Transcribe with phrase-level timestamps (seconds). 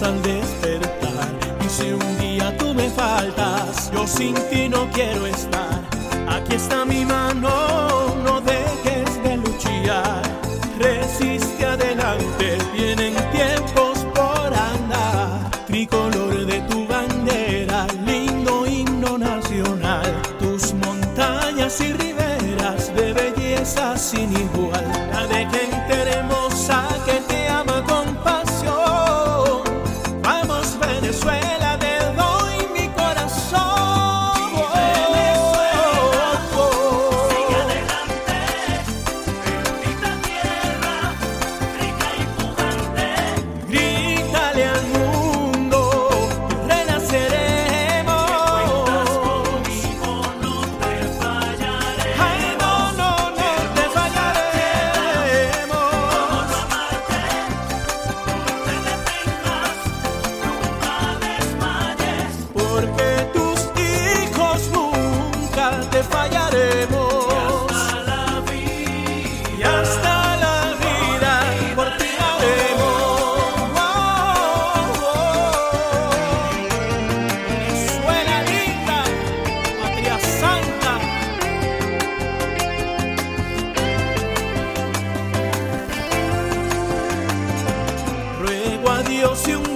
[0.00, 1.28] al despertar.
[1.64, 5.80] Y si un día tú me faltas, yo sin ti no quiero estar.
[6.28, 7.50] Aquí está mi mano,
[8.24, 10.22] no dejes de luchar.
[10.78, 15.50] Resiste adelante, vienen tiempos por andar.
[15.66, 20.10] Tricolor de tu bandera, lindo himno nacional.
[20.38, 24.91] Tus montañas y riberas de belleza sin igual.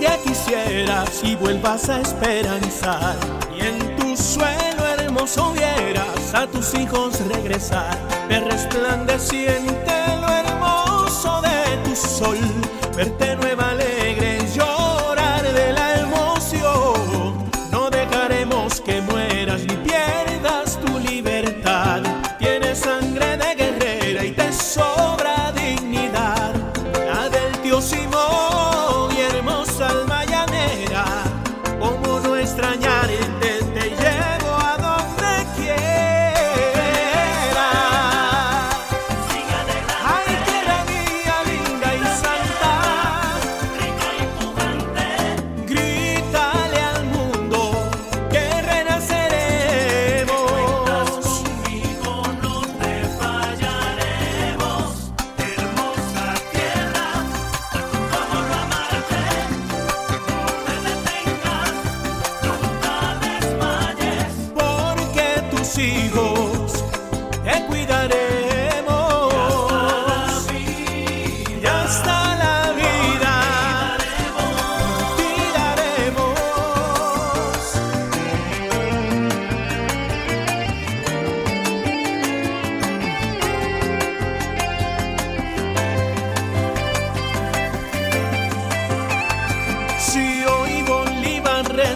[0.06, 3.16] día quisieras y vuelvas a esperanzar.
[3.54, 7.96] Y en tu suelo hermoso vieras a tus hijos regresar.
[8.28, 12.38] Ver resplandeciente lo hermoso de tu sol.
[12.96, 13.25] Verte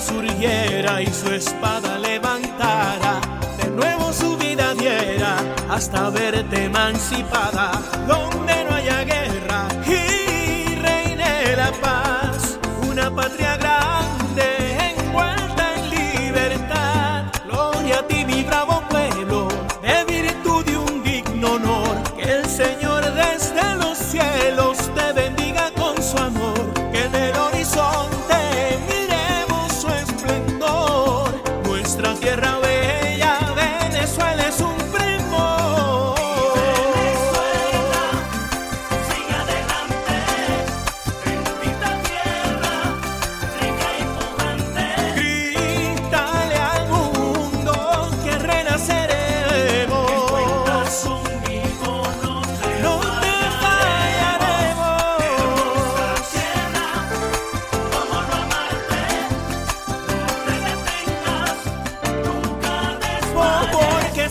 [0.00, 3.20] surgiera y su espada levantara,
[3.62, 5.36] de nuevo su vida diera
[5.68, 7.72] hasta verte emancipada,
[8.06, 13.59] donde no haya guerra y reine la paz, una patria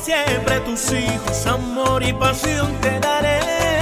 [0.09, 3.78] siempre tus hijos, amor y pasión te daré.